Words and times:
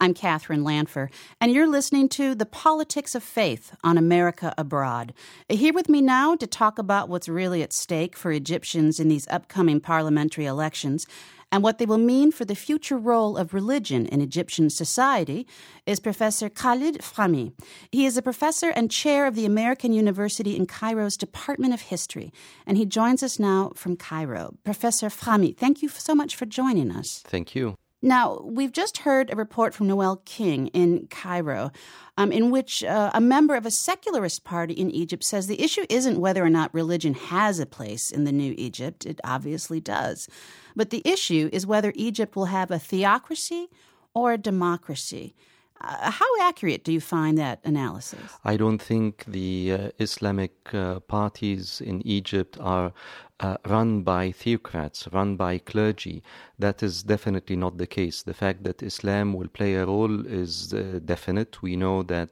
I'm 0.00 0.14
Katherine 0.14 0.62
Lanpher, 0.62 1.10
and 1.40 1.50
you're 1.50 1.66
listening 1.66 2.08
to 2.10 2.36
The 2.36 2.46
Politics 2.46 3.16
of 3.16 3.22
Faith 3.24 3.74
on 3.82 3.98
America 3.98 4.54
Abroad. 4.56 5.12
Here 5.48 5.72
with 5.72 5.88
me 5.88 6.00
now 6.00 6.36
to 6.36 6.46
talk 6.46 6.78
about 6.78 7.08
what's 7.08 7.28
really 7.28 7.64
at 7.64 7.72
stake 7.72 8.16
for 8.16 8.30
Egyptians 8.30 9.00
in 9.00 9.08
these 9.08 9.26
upcoming 9.26 9.80
parliamentary 9.80 10.46
elections 10.46 11.04
and 11.50 11.64
what 11.64 11.78
they 11.78 11.86
will 11.86 11.98
mean 11.98 12.30
for 12.30 12.44
the 12.44 12.54
future 12.54 12.96
role 12.96 13.36
of 13.36 13.54
religion 13.54 14.06
in 14.06 14.20
Egyptian 14.20 14.70
society 14.70 15.48
is 15.84 15.98
Professor 15.98 16.48
Khaled 16.48 16.98
Fahmy. 16.98 17.52
He 17.90 18.06
is 18.06 18.16
a 18.16 18.22
professor 18.22 18.70
and 18.70 18.92
chair 18.92 19.26
of 19.26 19.34
the 19.34 19.46
American 19.46 19.92
University 19.92 20.56
in 20.56 20.66
Cairo's 20.66 21.16
Department 21.16 21.74
of 21.74 21.80
History, 21.80 22.32
and 22.66 22.76
he 22.76 22.86
joins 22.86 23.22
us 23.24 23.40
now 23.40 23.72
from 23.74 23.96
Cairo. 23.96 24.54
Professor 24.62 25.08
Fahmy, 25.08 25.56
thank 25.56 25.82
you 25.82 25.88
so 25.88 26.14
much 26.14 26.36
for 26.36 26.46
joining 26.46 26.92
us. 26.92 27.24
Thank 27.26 27.56
you. 27.56 27.77
Now, 28.00 28.40
we've 28.44 28.70
just 28.70 28.98
heard 28.98 29.32
a 29.32 29.36
report 29.36 29.74
from 29.74 29.88
Noel 29.88 30.22
King 30.24 30.68
in 30.68 31.08
Cairo, 31.08 31.72
um, 32.16 32.30
in 32.30 32.52
which 32.52 32.84
uh, 32.84 33.10
a 33.12 33.20
member 33.20 33.56
of 33.56 33.66
a 33.66 33.72
secularist 33.72 34.44
party 34.44 34.72
in 34.72 34.90
Egypt 34.92 35.24
says 35.24 35.48
the 35.48 35.60
issue 35.60 35.84
isn't 35.88 36.20
whether 36.20 36.44
or 36.44 36.50
not 36.50 36.72
religion 36.72 37.14
has 37.14 37.58
a 37.58 37.66
place 37.66 38.12
in 38.12 38.22
the 38.22 38.30
new 38.30 38.54
Egypt. 38.56 39.04
It 39.04 39.20
obviously 39.24 39.80
does. 39.80 40.28
But 40.76 40.90
the 40.90 41.02
issue 41.04 41.50
is 41.52 41.66
whether 41.66 41.92
Egypt 41.96 42.36
will 42.36 42.46
have 42.46 42.70
a 42.70 42.78
theocracy 42.78 43.68
or 44.14 44.32
a 44.32 44.38
democracy. 44.38 45.34
Uh, 45.80 46.10
how 46.10 46.26
accurate 46.40 46.84
do 46.84 46.92
you 46.92 47.00
find 47.00 47.38
that 47.38 47.60
analysis? 47.64 48.20
I 48.44 48.56
don't 48.56 48.82
think 48.82 49.24
the 49.26 49.72
uh, 49.72 49.90
Islamic 49.98 50.52
uh, 50.74 51.00
parties 51.00 51.80
in 51.80 52.06
Egypt 52.06 52.58
are 52.60 52.92
uh, 53.40 53.56
run 53.66 54.02
by 54.02 54.32
theocrats, 54.32 55.12
run 55.12 55.36
by 55.36 55.58
clergy. 55.58 56.22
That 56.58 56.82
is 56.82 57.02
definitely 57.02 57.56
not 57.56 57.78
the 57.78 57.86
case. 57.86 58.22
The 58.22 58.34
fact 58.34 58.64
that 58.64 58.82
Islam 58.82 59.34
will 59.34 59.48
play 59.48 59.74
a 59.74 59.86
role 59.86 60.26
is 60.26 60.74
uh, 60.74 60.98
definite. 61.04 61.62
We 61.62 61.76
know 61.76 62.02
that 62.04 62.30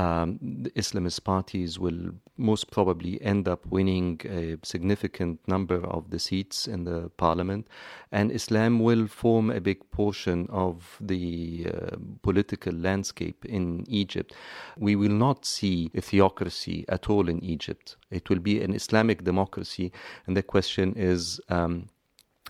um, 0.00 0.38
the 0.40 0.70
Islamist 0.70 1.24
parties 1.24 1.78
will 1.78 2.12
most 2.38 2.70
probably 2.70 3.20
end 3.20 3.46
up 3.46 3.66
winning 3.66 4.18
a 4.24 4.56
significant 4.62 5.40
number 5.46 5.84
of 5.84 6.10
the 6.10 6.18
seats 6.18 6.66
in 6.66 6.84
the 6.84 7.10
parliament, 7.18 7.68
and 8.10 8.32
Islam 8.32 8.80
will 8.80 9.06
form 9.06 9.50
a 9.50 9.60
big 9.60 9.78
portion 9.90 10.46
of 10.48 10.96
the 11.00 11.66
uh, 11.66 11.96
political 12.22 12.72
landscape 12.72 13.44
in 13.44 13.84
Egypt. 13.88 14.32
We 14.78 14.96
will 14.96 15.16
not 15.26 15.44
see 15.44 15.90
a 15.94 16.00
theocracy 16.00 16.86
at 16.88 17.10
all 17.10 17.28
in 17.28 17.44
Egypt. 17.44 17.96
It 18.10 18.30
will 18.30 18.40
be 18.50 18.62
an 18.62 18.72
Islamic 18.72 19.22
democracy, 19.22 19.92
and 20.26 20.34
the 20.34 20.42
question 20.42 20.94
is 20.96 21.40
um, 21.50 21.90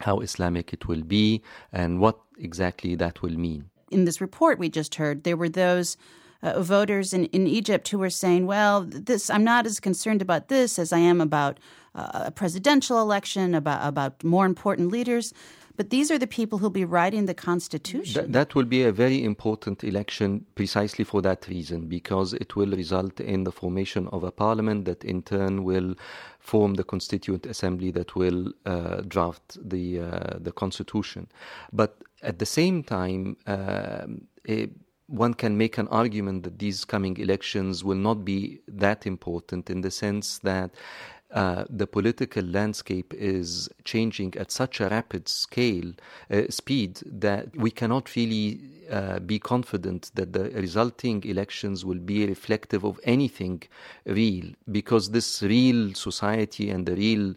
how 0.01 0.21
Islamic 0.21 0.73
it 0.73 0.87
will 0.87 1.03
be 1.03 1.43
and 1.73 1.99
what 1.99 2.19
exactly 2.39 2.95
that 2.95 3.23
will 3.23 3.37
mean. 3.37 3.71
In 3.91 4.05
this 4.05 4.21
report 4.21 4.61
we 4.61 4.69
just 4.69 4.95
heard, 4.95 5.25
there 5.25 5.37
were 5.37 5.49
those 5.49 5.97
uh, 6.43 6.63
voters 6.63 7.13
in, 7.13 7.25
in 7.27 7.47
Egypt 7.47 7.89
who 7.89 7.99
were 7.99 8.11
saying, 8.11 8.47
well, 8.47 8.83
this 8.85 9.31
I'm 9.31 9.45
not 9.45 9.67
as 9.67 9.81
concerned 9.81 10.23
about 10.23 10.49
this 10.49 10.79
as 10.79 10.93
I 10.93 10.99
am 10.99 11.21
about 11.21 11.59
uh, 11.95 12.27
a 12.27 12.31
presidential 12.31 13.01
election, 13.01 13.55
about, 13.55 13.87
about 13.87 14.25
more 14.25 14.47
important 14.47 14.91
leaders. 14.91 15.33
But 15.77 15.89
these 15.89 16.11
are 16.11 16.19
the 16.19 16.27
people 16.27 16.59
who'll 16.59 16.69
be 16.69 16.85
writing 16.85 17.25
the 17.25 17.33
Constitution. 17.33 18.23
Th- 18.23 18.33
that 18.33 18.55
will 18.55 18.67
be 18.67 18.83
a 18.83 18.93
very 18.93 19.25
important 19.25 19.83
election 19.83 20.45
precisely 20.55 21.05
for 21.05 21.23
that 21.23 21.49
reason, 21.49 21.87
because 21.87 22.35
it 22.35 22.55
will 22.55 22.71
result 22.73 23.19
in 23.19 23.45
the 23.45 23.53
formation 23.53 24.07
of 24.09 24.23
a 24.23 24.31
parliament 24.31 24.85
that 24.85 25.05
in 25.05 25.23
turn 25.23 25.65
will 25.65 25.95
form 26.39 26.75
the 26.75 26.85
Constituent 26.85 27.47
Assembly 27.47 27.91
that 27.93 28.15
will 28.15 28.53
uh, 28.67 29.01
draft 29.09 29.57
the, 29.67 30.01
uh, 30.01 30.39
the 30.39 30.53
Constitution. 30.53 31.29
But 31.73 31.97
at 32.23 32.41
the 32.41 32.47
same 32.47 32.83
time, 32.83 33.39
um, 33.47 34.29
one 35.11 35.35
can 35.35 35.59
make 35.59 35.77
an 35.77 35.89
argument 35.89 36.45
that 36.45 36.59
these 36.59 36.85
coming 36.85 37.17
elections 37.17 37.83
will 37.83 37.97
not 37.97 38.25
be 38.25 38.61
that 38.69 39.07
important 39.07 39.69
in 39.69 39.81
the 39.81 39.91
sense 39.91 40.39
that 40.39 40.71
uh, 41.33 41.65
the 41.69 41.87
political 41.87 42.43
landscape 42.45 43.15
is 43.15 43.69
changing 43.85 44.35
at 44.37 44.51
such 44.51 44.81
a 44.81 44.89
rapid 44.89 45.29
scale, 45.29 45.93
uh, 46.31 46.43
speed, 46.49 47.01
that 47.07 47.55
we 47.57 47.71
cannot 47.71 48.15
really 48.17 48.61
uh, 48.91 49.21
be 49.21 49.39
confident 49.39 50.11
that 50.15 50.33
the 50.33 50.51
resulting 50.51 51.23
elections 51.25 51.85
will 51.85 52.01
be 52.01 52.27
reflective 52.27 52.85
of 52.85 52.99
anything 53.05 53.63
real, 54.07 54.47
because 54.73 55.11
this 55.11 55.43
real 55.43 55.95
society 55.95 56.71
and 56.71 56.87
the 56.87 56.97
real 56.97 57.35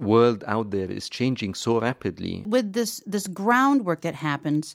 world 0.00 0.42
out 0.48 0.70
there 0.70 0.90
is 0.90 1.08
changing 1.08 1.54
so 1.54 1.80
rapidly. 1.80 2.42
With 2.46 2.72
this 2.72 3.02
this 3.06 3.26
groundwork 3.28 4.00
that 4.00 4.14
happens 4.14 4.74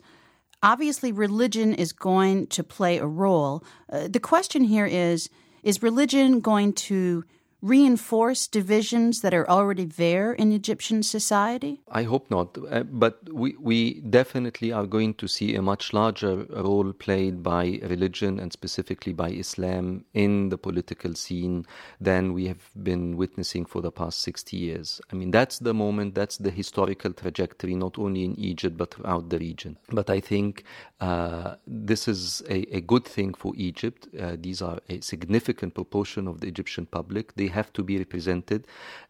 obviously 0.64 1.12
religion 1.12 1.74
is 1.74 1.94
going 1.94 2.48
to 2.48 2.64
play 2.64 2.98
a 2.98 3.06
role. 3.06 3.64
Uh, 3.92 4.08
the 4.08 4.20
question 4.20 4.64
here 4.64 4.86
is 4.86 5.30
is 5.64 5.84
religion 5.84 6.40
going 6.40 6.72
to 6.72 7.24
reinforce 7.62 8.48
divisions 8.48 9.22
that 9.22 9.34
are 9.34 9.50
already 9.50 9.86
there 9.86 10.32
in 10.34 10.52
Egyptian 10.52 11.02
society? 11.02 11.82
I 11.92 12.04
hope 12.04 12.30
not. 12.30 12.58
Uh, 12.70 12.84
but 12.84 13.18
we, 13.34 13.56
we 13.60 14.02
definitely 14.02 14.72
are 14.72 14.86
going 14.86 15.16
to 15.16 15.28
see 15.28 15.56
a 15.56 15.62
much 15.62 15.94
larger 15.94 16.46
role 16.50 16.94
played 16.94 17.42
by 17.42 17.80
religion 17.84 18.40
and 18.40 18.54
specifically 18.54 19.14
by 19.14 19.30
Islam 19.30 20.06
in 20.14 20.50
the 20.50 20.58
political 20.58 21.16
scene 21.16 21.66
than 22.00 22.34
we 22.34 22.48
have 22.48 22.70
been 22.84 23.18
witnessing 23.18 23.66
for 23.66 23.82
the 23.82 23.92
past 23.92 24.20
60 24.20 24.56
years. 24.56 25.02
I 25.12 25.16
mean, 25.16 25.32
that's 25.32 25.60
the 25.60 25.74
moment, 25.74 26.14
that's 26.14 26.38
the 26.38 26.52
historical 26.52 27.14
trajectory, 27.14 27.76
not 27.76 27.98
only 27.98 28.24
in 28.24 28.40
Egypt 28.40 28.78
but 28.78 28.94
throughout 28.94 29.30
the 29.30 29.40
region. 29.40 29.78
But 29.90 30.10
I 30.10 30.20
think 30.20 30.64
uh, 31.00 31.56
this 31.66 32.08
is 32.08 32.42
a, 32.50 32.76
a, 32.76 32.82
good 32.82 33.06
thing 33.06 33.34
for 33.34 33.54
Egypt. 33.56 34.08
Uh, 34.20 34.36
these 34.40 34.62
are 34.62 34.80
a 34.90 35.00
significant 35.02 35.76
proportion 35.76 36.28
of 36.28 36.42
the 36.42 36.48
Egyptian 36.48 36.88
public. 36.88 37.36
They 37.36 37.47
have 37.48 37.72
to 37.74 37.84
be 37.84 37.98
represented 37.98 38.68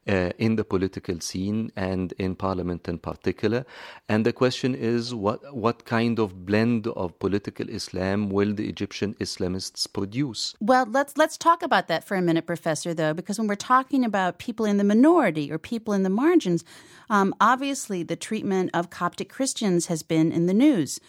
uh, 0.08 0.32
in 0.38 0.56
the 0.56 0.64
political 0.64 1.20
scene 1.20 1.72
and 1.76 2.14
in 2.14 2.36
parliament 2.36 2.88
in 2.88 2.98
particular. 2.98 3.66
And 4.08 4.26
the 4.26 4.34
question 4.34 4.74
is 4.74 5.14
what, 5.14 5.56
what 5.56 5.86
kind 5.86 6.20
of 6.20 6.46
blend 6.46 6.88
of 6.88 7.18
political 7.20 7.70
Islam 7.70 8.30
will 8.30 8.54
the 8.54 8.70
Egyptian 8.70 9.16
Islamists 9.16 9.92
produce? 9.92 10.56
Well, 10.60 10.86
let's, 10.90 11.18
let's 11.18 11.38
talk 11.38 11.62
about 11.62 11.88
that 11.88 12.04
for 12.04 12.16
a 12.16 12.22
minute, 12.22 12.46
Professor, 12.46 12.94
though, 12.94 13.14
because 13.14 13.38
when 13.38 13.48
we're 13.48 13.56
talking 13.56 14.06
about 14.06 14.40
people 14.40 14.66
in 14.66 14.78
the 14.78 14.84
minority 14.84 15.52
or 15.52 15.58
people 15.58 15.94
in 15.94 16.04
the 16.04 16.10
margins, 16.10 16.64
um, 17.10 17.34
obviously 17.42 18.04
the 18.04 18.16
treatment 18.16 18.72
of 18.74 18.90
Coptic 18.90 19.30
Christians 19.30 19.88
has 19.88 20.04
been 20.04 20.32
in 20.32 20.46
the 20.46 20.54
news. 20.54 21.00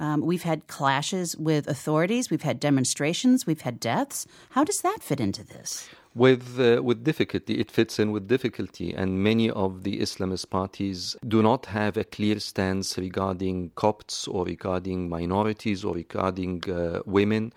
Um, 0.00 0.22
we've 0.22 0.44
had 0.44 0.66
clashes 0.66 1.36
with 1.36 1.68
authorities, 1.68 2.30
we've 2.30 2.42
had 2.42 2.58
demonstrations, 2.58 3.46
we've 3.46 3.60
had 3.60 3.78
deaths. 3.78 4.26
How 4.50 4.64
does 4.64 4.80
that 4.80 5.02
fit 5.02 5.20
into 5.20 5.44
this? 5.44 5.90
With 6.14 6.58
uh, 6.58 6.82
with 6.82 7.04
difficulty. 7.04 7.60
It 7.60 7.70
fits 7.70 7.98
in 7.98 8.10
with 8.10 8.26
difficulty, 8.26 8.92
and 8.92 9.22
many 9.22 9.50
of 9.50 9.84
the 9.84 10.00
Islamist 10.00 10.50
parties 10.50 11.16
do 11.26 11.42
not 11.42 11.66
have 11.66 11.96
a 11.96 12.04
clear 12.04 12.40
stance 12.40 12.98
regarding 12.98 13.70
Copts 13.76 14.26
or 14.26 14.44
regarding 14.44 15.08
minorities 15.08 15.84
or 15.84 15.94
regarding 15.94 16.68
uh, 16.70 17.00
women. 17.06 17.52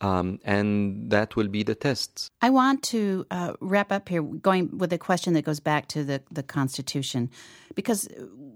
Um, 0.00 0.38
and 0.44 1.10
that 1.10 1.34
will 1.34 1.48
be 1.48 1.62
the 1.62 1.74
test. 1.74 2.30
I 2.42 2.50
want 2.50 2.82
to 2.84 3.24
uh, 3.30 3.54
wrap 3.60 3.90
up 3.90 4.08
here 4.08 4.22
going 4.22 4.76
with 4.76 4.92
a 4.92 4.98
question 4.98 5.32
that 5.32 5.42
goes 5.46 5.60
back 5.60 5.88
to 5.88 6.04
the, 6.04 6.20
the 6.30 6.42
Constitution, 6.42 7.30
because 7.74 8.08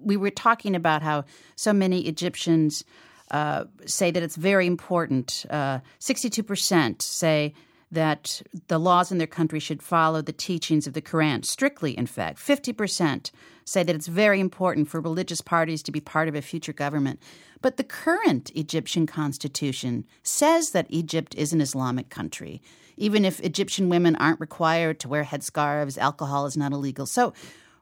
we 0.03 0.16
were 0.16 0.30
talking 0.30 0.75
about 0.75 1.00
how 1.00 1.25
so 1.56 1.72
many 1.72 2.06
Egyptians 2.06 2.84
uh, 3.30 3.65
say 3.86 4.10
that 4.10 4.22
it's 4.22 4.36
very 4.36 4.66
important. 4.66 5.47
Uh, 5.48 5.78
62% 6.00 7.00
say 7.00 7.54
that 7.91 8.43
the 8.69 8.78
laws 8.78 9.10
in 9.10 9.19
their 9.19 9.26
country 9.26 9.60
should 9.60 9.82
follow 9.82 10.21
the 10.21 10.32
teachings 10.32 10.87
of 10.87 10.93
the 10.93 11.03
Quran, 11.03 11.44
strictly, 11.44 11.97
in 11.97 12.06
fact. 12.06 12.38
50% 12.38 13.31
say 13.65 13.82
that 13.82 13.94
it's 13.94 14.06
very 14.06 14.41
important 14.41 14.88
for 14.88 15.00
religious 15.00 15.41
parties 15.41 15.82
to 15.82 15.93
be 15.93 16.00
part 16.00 16.28
of 16.28 16.34
a 16.34 16.43
future 16.43 16.72
government. 16.72 17.21
But 17.60 17.77
the 17.77 17.84
current 17.84 18.50
Egyptian 18.54 19.06
constitution 19.06 20.04
says 20.22 20.71
that 20.71 20.86
Egypt 20.89 21.34
is 21.36 21.53
an 21.53 21.60
Islamic 21.60 22.09
country. 22.09 22.62
Even 22.97 23.24
if 23.24 23.41
Egyptian 23.41 23.89
women 23.89 24.16
aren't 24.16 24.41
required 24.41 25.01
to 25.01 25.09
wear 25.09 25.24
headscarves, 25.24 25.98
alcohol 25.98 26.47
is 26.47 26.57
not 26.57 26.72
illegal. 26.72 27.07
So, 27.07 27.33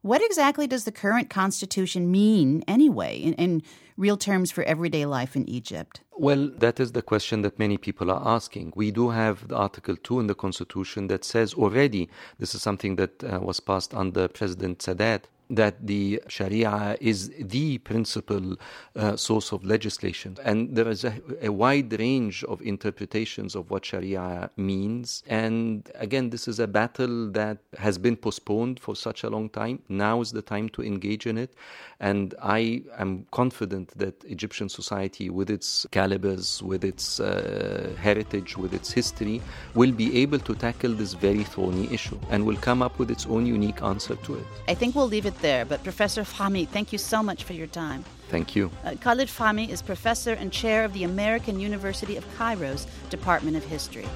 what 0.06 0.22
exactly 0.24 0.68
does 0.68 0.84
the 0.84 0.92
current 0.92 1.28
constitution 1.30 2.10
mean 2.10 2.62
anyway, 2.68 3.18
in, 3.18 3.34
in 3.34 3.62
real 3.96 4.16
terms 4.16 4.52
for 4.52 4.62
everyday 4.62 5.04
life 5.04 5.34
in 5.34 5.48
Egypt? 5.48 6.00
Well, 6.12 6.48
that 6.58 6.78
is 6.78 6.92
the 6.92 7.02
question 7.02 7.42
that 7.42 7.58
many 7.58 7.76
people 7.76 8.10
are 8.12 8.22
asking. 8.24 8.72
We 8.76 8.92
do 8.92 9.10
have 9.10 9.52
Article 9.52 9.96
2 9.96 10.20
in 10.20 10.26
the 10.28 10.34
Constitution 10.34 11.08
that 11.08 11.24
says 11.24 11.54
already 11.54 12.08
this 12.38 12.54
is 12.54 12.62
something 12.62 12.96
that 12.96 13.24
uh, 13.24 13.40
was 13.42 13.58
passed 13.58 13.94
under 13.94 14.28
President 14.28 14.78
Sadat 14.78 15.22
that 15.50 15.86
the 15.86 16.22
Sharia 16.28 16.96
is 17.00 17.30
the 17.38 17.78
principal 17.78 18.56
uh, 18.96 19.16
source 19.16 19.52
of 19.52 19.64
legislation. 19.64 20.36
And 20.44 20.74
there 20.74 20.88
is 20.88 21.04
a, 21.04 21.14
a, 21.40 21.52
wide 21.52 21.98
range 21.98 22.42
of 22.44 22.60
interpretations 22.62 23.54
of 23.54 23.70
what 23.70 23.84
Sharia 23.84 24.50
means. 24.56 25.22
And 25.26 25.88
again, 25.94 26.30
this 26.30 26.48
is 26.48 26.58
a 26.58 26.66
battle 26.66 27.30
that 27.30 27.58
has 27.78 27.96
been 27.96 28.16
postponed 28.16 28.80
for 28.80 28.96
such 28.96 29.22
a 29.22 29.30
long 29.30 29.48
time. 29.48 29.82
Now 29.88 30.20
is 30.20 30.32
the 30.32 30.42
time 30.42 30.68
to 30.70 30.82
engage 30.82 31.26
in 31.26 31.38
it. 31.38 31.54
And 32.00 32.34
I 32.42 32.82
am 32.98 33.26
confident 33.30 33.96
that 33.96 34.22
Egyptian 34.24 34.68
society, 34.68 35.30
with 35.30 35.48
its 35.48 35.86
calibers, 35.92 36.62
with 36.62 36.84
its 36.84 37.20
uh, 37.20 37.94
heritage, 37.98 38.56
with 38.56 38.74
its 38.74 38.92
history, 38.92 39.40
will 39.74 39.92
be 39.92 40.20
able 40.20 40.38
to 40.40 40.54
tackle 40.54 40.92
this 40.92 41.14
very 41.14 41.44
thorny 41.44 41.92
issue 41.92 42.18
and 42.30 42.44
will 42.44 42.56
come 42.56 42.82
up 42.82 42.98
with 42.98 43.10
its 43.10 43.26
own 43.26 43.46
unique 43.46 43.80
answer 43.82 44.16
to 44.16 44.34
it. 44.34 44.46
I 44.68 44.74
think 44.74 44.94
we'll 44.94 45.08
leave 45.08 45.24
it 45.24 45.35
there, 45.40 45.64
but 45.64 45.82
Professor 45.82 46.22
Fahmy, 46.22 46.68
thank 46.68 46.92
you 46.92 46.98
so 46.98 47.22
much 47.22 47.44
for 47.44 47.52
your 47.52 47.66
time. 47.66 48.04
Thank 48.28 48.56
you. 48.56 48.70
Uh, 48.84 48.94
Khaled 49.00 49.28
Fahmy 49.28 49.68
is 49.68 49.82
professor 49.82 50.32
and 50.32 50.52
chair 50.52 50.84
of 50.84 50.92
the 50.92 51.04
American 51.04 51.60
University 51.60 52.16
of 52.16 52.24
Cairo's 52.36 52.86
Department 53.10 53.56
of 53.56 53.64
History. 53.64 54.08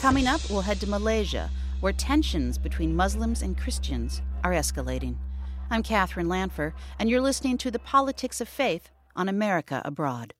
Coming 0.00 0.26
up, 0.26 0.40
we'll 0.50 0.62
head 0.62 0.80
to 0.80 0.88
Malaysia, 0.88 1.50
where 1.80 1.92
tensions 1.92 2.58
between 2.58 2.96
Muslims 2.96 3.42
and 3.42 3.56
Christians 3.56 4.22
are 4.42 4.52
escalating. 4.52 5.16
I'm 5.70 5.82
Katherine 5.82 6.28
Lanpher, 6.28 6.74
and 6.98 7.10
you're 7.10 7.20
listening 7.20 7.58
to 7.58 7.70
The 7.70 7.78
Politics 7.78 8.40
of 8.40 8.48
Faith 8.48 8.90
on 9.14 9.28
America 9.28 9.82
Abroad. 9.84 10.34